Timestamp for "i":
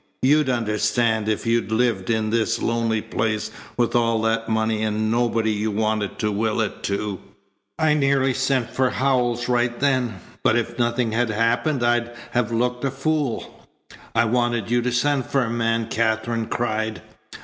7.77-7.93, 14.15-14.25